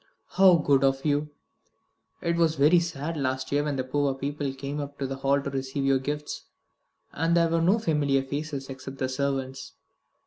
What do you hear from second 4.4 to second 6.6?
came up to the Hall to receive your gifts,